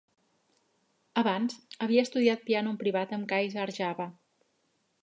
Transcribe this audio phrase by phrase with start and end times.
[1.23, 1.57] Abans,
[1.87, 4.11] havia estudiat piano en privat amb Kaisa Arjava.